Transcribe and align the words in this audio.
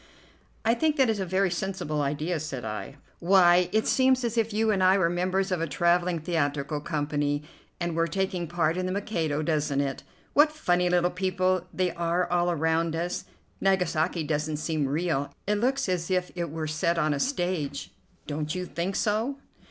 "I 0.65 0.73
think 0.73 0.95
that 0.95 1.11
is 1.11 1.19
a 1.19 1.27
very 1.27 1.51
sensible 1.51 2.01
idea," 2.01 2.39
said 2.39 2.65
I. 2.65 2.95
"Why, 3.19 3.69
it 3.71 3.85
seems 3.85 4.23
as 4.23 4.35
if 4.35 4.51
you 4.51 4.71
and 4.71 4.81
I 4.83 4.97
were 4.97 5.11
members 5.11 5.51
of 5.51 5.61
a 5.61 5.67
travelling 5.67 6.17
theatrical 6.17 6.81
company, 6.81 7.43
and 7.79 7.95
were 7.95 8.07
taking 8.07 8.47
part 8.47 8.77
in 8.77 8.87
'The 8.87 8.93
Mikado,' 8.93 9.43
doesn't 9.43 9.79
it? 9.79 10.01
What 10.33 10.51
funny 10.51 10.89
little 10.89 11.11
people 11.11 11.67
they 11.71 11.91
are 11.91 12.27
all 12.31 12.49
around 12.49 12.95
us! 12.95 13.25
Nagasaki 13.61 14.23
doesn't 14.23 14.57
seem 14.57 14.87
real. 14.87 15.31
It 15.45 15.59
looks 15.59 15.87
as 15.87 16.09
if 16.09 16.31
it 16.33 16.49
were 16.49 16.65
set 16.65 16.97
on 16.97 17.13
a 17.13 17.19
stage, 17.19 17.91
don't 18.25 18.55
you 18.55 18.65
think 18.65 18.95
so?" 18.95 19.37